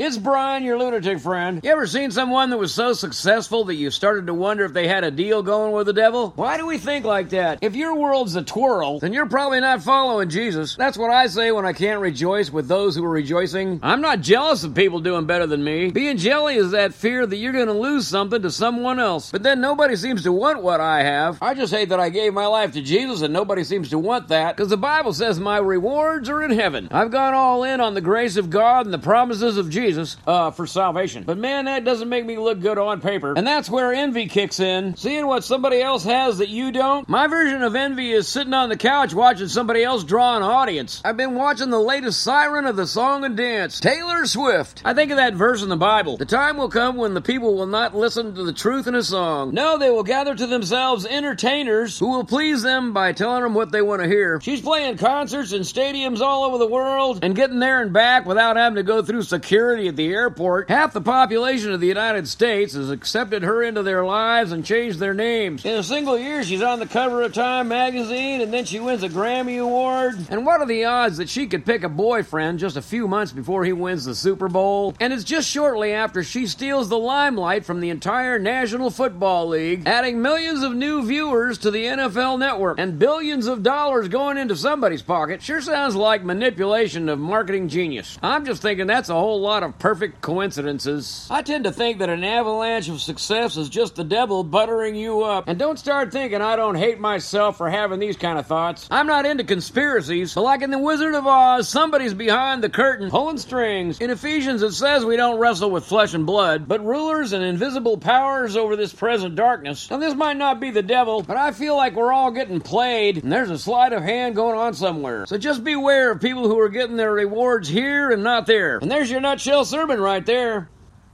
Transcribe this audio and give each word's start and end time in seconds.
It's 0.00 0.16
Brian, 0.16 0.62
your 0.62 0.78
lunatic 0.78 1.18
friend. 1.18 1.60
You 1.64 1.72
ever 1.72 1.84
seen 1.88 2.12
someone 2.12 2.50
that 2.50 2.56
was 2.56 2.72
so 2.72 2.92
successful 2.92 3.64
that 3.64 3.74
you 3.74 3.90
started 3.90 4.28
to 4.28 4.32
wonder 4.32 4.64
if 4.64 4.72
they 4.72 4.86
had 4.86 5.02
a 5.02 5.10
deal 5.10 5.42
going 5.42 5.72
with 5.72 5.86
the 5.86 5.92
devil? 5.92 6.32
Why 6.36 6.56
do 6.56 6.66
we 6.66 6.78
think 6.78 7.04
like 7.04 7.30
that? 7.30 7.58
If 7.62 7.74
your 7.74 7.96
world's 7.96 8.36
a 8.36 8.44
twirl, 8.44 9.00
then 9.00 9.12
you're 9.12 9.26
probably 9.26 9.58
not 9.58 9.82
following 9.82 10.28
Jesus. 10.28 10.76
That's 10.76 10.96
what 10.96 11.10
I 11.10 11.26
say 11.26 11.50
when 11.50 11.66
I 11.66 11.72
can't 11.72 12.00
rejoice 12.00 12.48
with 12.48 12.68
those 12.68 12.94
who 12.94 13.04
are 13.04 13.10
rejoicing. 13.10 13.80
I'm 13.82 14.00
not 14.00 14.20
jealous 14.20 14.62
of 14.62 14.72
people 14.72 15.00
doing 15.00 15.26
better 15.26 15.48
than 15.48 15.64
me. 15.64 15.90
Being 15.90 16.16
jelly 16.16 16.54
is 16.54 16.70
that 16.70 16.94
fear 16.94 17.26
that 17.26 17.36
you're 17.36 17.52
going 17.52 17.66
to 17.66 17.72
lose 17.72 18.06
something 18.06 18.42
to 18.42 18.52
someone 18.52 19.00
else. 19.00 19.32
But 19.32 19.42
then 19.42 19.60
nobody 19.60 19.96
seems 19.96 20.22
to 20.22 20.32
want 20.32 20.62
what 20.62 20.80
I 20.80 21.02
have. 21.02 21.38
I 21.42 21.54
just 21.54 21.74
hate 21.74 21.88
that 21.88 21.98
I 21.98 22.10
gave 22.10 22.32
my 22.32 22.46
life 22.46 22.70
to 22.74 22.82
Jesus 22.82 23.22
and 23.22 23.32
nobody 23.32 23.64
seems 23.64 23.90
to 23.90 23.98
want 23.98 24.28
that 24.28 24.56
because 24.56 24.70
the 24.70 24.76
Bible 24.76 25.12
says 25.12 25.40
my 25.40 25.58
rewards 25.58 26.28
are 26.28 26.44
in 26.44 26.52
heaven. 26.52 26.86
I've 26.92 27.10
gone 27.10 27.34
all 27.34 27.64
in 27.64 27.80
on 27.80 27.94
the 27.94 28.00
grace 28.00 28.36
of 28.36 28.48
God 28.48 28.86
and 28.86 28.94
the 28.94 28.98
promises 28.98 29.56
of 29.56 29.68
Jesus. 29.68 29.87
Jesus 29.88 30.18
uh, 30.26 30.50
for 30.50 30.66
salvation. 30.66 31.24
But 31.24 31.38
man, 31.38 31.64
that 31.64 31.82
doesn't 31.82 32.10
make 32.10 32.26
me 32.26 32.36
look 32.36 32.60
good 32.60 32.76
on 32.76 33.00
paper. 33.00 33.32
And 33.34 33.46
that's 33.46 33.70
where 33.70 33.94
envy 33.94 34.26
kicks 34.26 34.60
in. 34.60 34.96
Seeing 34.96 35.26
what 35.26 35.44
somebody 35.44 35.80
else 35.80 36.04
has 36.04 36.38
that 36.38 36.50
you 36.50 36.70
don't. 36.72 37.08
My 37.08 37.26
version 37.26 37.62
of 37.62 37.74
envy 37.74 38.12
is 38.12 38.28
sitting 38.28 38.52
on 38.52 38.68
the 38.68 38.76
couch 38.76 39.14
watching 39.14 39.48
somebody 39.48 39.82
else 39.82 40.04
draw 40.04 40.36
an 40.36 40.42
audience. 40.42 41.00
I've 41.06 41.16
been 41.16 41.36
watching 41.36 41.70
the 41.70 41.80
latest 41.80 42.22
siren 42.22 42.66
of 42.66 42.76
the 42.76 42.86
song 42.86 43.24
and 43.24 43.34
dance, 43.34 43.80
Taylor 43.80 44.26
Swift. 44.26 44.82
I 44.84 44.92
think 44.92 45.10
of 45.10 45.16
that 45.16 45.34
verse 45.34 45.62
in 45.62 45.70
the 45.70 45.76
Bible. 45.76 46.18
The 46.18 46.26
time 46.26 46.58
will 46.58 46.68
come 46.68 46.96
when 46.96 47.14
the 47.14 47.22
people 47.22 47.54
will 47.54 47.66
not 47.66 47.96
listen 47.96 48.34
to 48.34 48.44
the 48.44 48.52
truth 48.52 48.86
in 48.86 48.94
a 48.94 49.02
song. 49.02 49.54
No, 49.54 49.78
they 49.78 49.90
will 49.90 50.02
gather 50.02 50.34
to 50.34 50.46
themselves 50.46 51.06
entertainers 51.06 51.98
who 51.98 52.10
will 52.10 52.24
please 52.24 52.62
them 52.62 52.92
by 52.92 53.12
telling 53.12 53.42
them 53.42 53.54
what 53.54 53.72
they 53.72 53.80
want 53.80 54.02
to 54.02 54.08
hear. 54.08 54.38
She's 54.42 54.60
playing 54.60 54.98
concerts 54.98 55.52
in 55.52 55.62
stadiums 55.62 56.20
all 56.20 56.44
over 56.44 56.58
the 56.58 56.66
world 56.66 57.20
and 57.22 57.34
getting 57.34 57.58
there 57.58 57.80
and 57.80 57.90
back 57.92 58.26
without 58.26 58.56
having 58.56 58.76
to 58.76 58.82
go 58.82 59.02
through 59.02 59.22
security 59.22 59.77
security 59.78 59.88
at 59.88 59.96
the 59.96 60.14
airport, 60.14 60.68
half 60.68 60.92
the 60.92 61.00
population 61.00 61.72
of 61.72 61.80
the 61.80 61.86
United 61.86 62.26
States 62.26 62.74
has 62.74 62.90
accepted 62.90 63.42
her 63.42 63.62
into 63.62 63.82
their 63.82 64.04
lives 64.04 64.52
and 64.52 64.64
changed 64.64 64.98
their 64.98 65.14
names. 65.14 65.64
In 65.64 65.74
a 65.74 65.82
single 65.82 66.18
year, 66.18 66.42
she's 66.42 66.62
on 66.62 66.80
the 66.80 66.86
cover 66.86 67.22
of 67.22 67.32
Time 67.32 67.68
magazine, 67.68 68.40
and 68.40 68.52
then 68.52 68.64
she 68.64 68.80
wins 68.80 69.02
a 69.02 69.08
Grammy 69.08 69.62
Award. 69.62 70.14
And 70.30 70.44
what 70.44 70.60
are 70.60 70.66
the 70.66 70.84
odds 70.84 71.18
that 71.18 71.28
she 71.28 71.46
could 71.46 71.64
pick 71.64 71.84
a 71.84 71.88
boyfriend 71.88 72.58
just 72.58 72.76
a 72.76 72.82
few 72.82 73.06
months 73.06 73.32
before 73.32 73.64
he 73.64 73.72
wins 73.72 74.04
the 74.04 74.14
Super 74.14 74.48
Bowl? 74.48 74.94
And 75.00 75.12
it's 75.12 75.24
just 75.24 75.48
shortly 75.48 75.92
after 75.92 76.22
she 76.24 76.46
steals 76.46 76.88
the 76.88 76.98
limelight 76.98 77.64
from 77.64 77.80
the 77.80 77.90
entire 77.90 78.38
National 78.38 78.90
Football 78.90 79.48
League, 79.48 79.86
adding 79.86 80.20
millions 80.20 80.62
of 80.62 80.74
new 80.74 81.04
viewers 81.04 81.58
to 81.58 81.70
the 81.70 81.84
NFL 81.84 82.38
network 82.38 82.78
and 82.78 82.98
billions 82.98 83.46
of 83.46 83.62
dollars 83.62 84.08
going 84.08 84.38
into 84.38 84.56
somebody's 84.56 85.02
pocket. 85.02 85.42
Sure 85.42 85.60
sounds 85.60 85.94
like 85.94 86.24
manipulation 86.24 87.08
of 87.08 87.18
marketing 87.18 87.68
genius. 87.68 88.18
I'm 88.22 88.44
just 88.44 88.62
thinking 88.62 88.86
that's 88.86 89.08
a 89.08 89.14
whole 89.14 89.40
lot 89.40 89.57
of 89.62 89.68
of 89.68 89.78
perfect 89.78 90.20
coincidences. 90.20 91.28
I 91.30 91.42
tend 91.42 91.64
to 91.64 91.72
think 91.72 91.98
that 91.98 92.08
an 92.08 92.24
avalanche 92.24 92.88
of 92.88 93.00
success 93.00 93.56
is 93.56 93.68
just 93.68 93.94
the 93.94 94.04
devil 94.04 94.42
buttering 94.42 94.94
you 94.94 95.22
up. 95.22 95.46
And 95.46 95.58
don't 95.58 95.78
start 95.78 96.10
thinking 96.10 96.40
I 96.40 96.56
don't 96.56 96.74
hate 96.74 96.98
myself 96.98 97.58
for 97.58 97.70
having 97.70 98.00
these 98.00 98.16
kind 98.16 98.38
of 98.38 98.46
thoughts. 98.46 98.88
I'm 98.90 99.06
not 99.06 99.26
into 99.26 99.44
conspiracies, 99.44 100.34
but 100.34 100.42
like 100.42 100.62
in 100.62 100.70
The 100.70 100.78
Wizard 100.78 101.14
of 101.14 101.26
Oz, 101.26 101.68
somebody's 101.68 102.14
behind 102.14 102.64
the 102.64 102.70
curtain 102.70 103.10
pulling 103.10 103.38
strings. 103.38 104.00
In 104.00 104.10
Ephesians, 104.10 104.62
it 104.62 104.72
says 104.72 105.04
we 105.04 105.16
don't 105.16 105.38
wrestle 105.38 105.70
with 105.70 105.84
flesh 105.84 106.14
and 106.14 106.26
blood, 106.26 106.66
but 106.66 106.84
rulers 106.84 107.32
and 107.32 107.44
invisible 107.44 107.98
powers 107.98 108.56
over 108.56 108.74
this 108.74 108.92
present 108.92 109.36
darkness. 109.36 109.90
Now, 109.90 109.98
this 109.98 110.14
might 110.14 110.36
not 110.36 110.60
be 110.60 110.70
the 110.70 110.82
devil, 110.82 111.22
but 111.22 111.36
I 111.36 111.52
feel 111.52 111.76
like 111.76 111.94
we're 111.94 112.12
all 112.12 112.30
getting 112.30 112.60
played, 112.60 113.22
and 113.22 113.30
there's 113.30 113.50
a 113.50 113.58
sleight 113.58 113.92
of 113.92 114.02
hand 114.02 114.34
going 114.34 114.58
on 114.58 114.74
somewhere. 114.74 115.26
So 115.26 115.36
just 115.36 115.62
beware 115.62 116.12
of 116.12 116.20
people 116.20 116.48
who 116.48 116.58
are 116.58 116.68
getting 116.68 116.96
their 116.96 117.12
rewards 117.12 117.68
here 117.68 118.10
and 118.10 118.22
not 118.22 118.46
there. 118.46 118.78
And 118.78 118.90
there's 118.90 119.10
your 119.10 119.20
nutshell 119.20 119.47
sermon 119.64 120.00
right 120.00 120.24
there. 120.24 120.70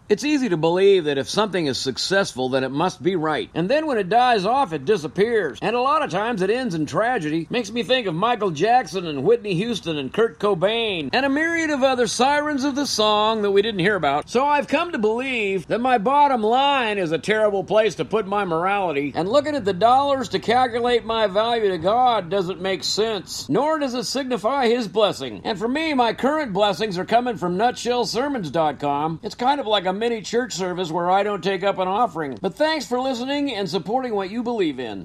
It's 0.07 0.23
easy 0.25 0.51
to 0.51 0.59
believe 0.59 1.05
that 1.05 1.17
if 1.17 1.31
something 1.31 1.65
is 1.65 1.79
successful, 1.79 2.51
then 2.51 2.63
it 2.63 2.71
must 2.71 3.03
be 3.03 3.17
right. 3.17 3.49
And 3.55 3.71
then 3.71 3.87
when 3.87 3.97
it 3.97 4.11
dies 4.11 4.45
off, 4.45 4.75
it 4.75 4.85
disappears. 4.85 5.59
And 5.63 5.75
a 5.75 5.81
lot 5.81 6.03
of 6.03 6.11
times 6.11 6.43
it 6.43 6.51
ends 6.51 6.75
in 6.75 6.85
tragedy. 6.85 7.47
Makes 7.49 7.71
me 7.73 7.83
think 7.83 8.07
of 8.07 8.15
Michael 8.15 8.51
Jackson 8.51 9.07
and 9.07 9.25
Whitney 9.25 9.55
Houston 9.55 9.97
and 9.97 10.13
Kurt 10.13 10.39
Cobain 10.39 11.09
and 11.11 11.25
a 11.25 11.31
myriad 11.31 11.71
of 11.71 11.83
other 11.83 12.07
sirens 12.07 12.65
of 12.65 12.75
the 12.75 12.87
song 12.87 13.41
that 13.43 13.51
we 13.51 13.63
didn't 13.63 13.81
hear 13.81 13.97
about. 13.97 14.29
So 14.29 14.45
I've 14.45 14.69
come 14.69 14.93
to 14.93 14.99
believe 14.99 15.67
that 15.69 15.81
my 15.81 15.97
bottom 15.97 16.43
line 16.43 16.99
is 16.99 17.13
a 17.13 17.19
terrible 17.19 17.65
place 17.65 17.95
to 17.95 18.05
put 18.05 18.27
my 18.27 18.45
morality. 18.45 19.13
And 19.15 19.27
looking 19.27 19.57
at 19.57 19.65
the 19.65 19.73
dollars 19.73 20.29
to 20.31 20.39
calculate 20.39 21.07
my 21.07 21.29
value 21.29 21.71
to 21.71 21.79
God 21.79 22.29
doesn't 22.29 22.61
make 22.61 22.85
sense. 22.85 23.49
Nor 23.49 23.79
does 23.79 23.95
it 23.95 24.05
signify 24.05 24.69
His 24.69 24.87
blessing. 24.87 25.41
And 25.45 25.59
for 25.59 25.69
me, 25.69 25.95
my 25.95 26.13
current 26.13 26.53
blessings 26.53 26.99
are 26.99 27.07
coming 27.07 27.39
from 27.39 27.57
nutshellsermons.com. 27.57 29.21
It's 29.23 29.35
kind 29.35 29.61
of 29.61 29.67
like 29.67 29.87
a 29.87 29.94
mini 29.95 30.21
church 30.21 30.53
service 30.53 30.91
where 30.91 31.11
I 31.11 31.23
don't 31.23 31.43
take 31.43 31.63
up 31.65 31.79
an 31.79 31.89
offering. 31.89 32.39
But 32.41 32.55
thanks 32.55 32.87
for 32.87 33.01
listening 33.01 33.55
and 33.55 33.69
supporting 33.69 34.15
what 34.15 34.31
you 34.31 34.43
believe 34.43 34.79
in. 34.79 35.03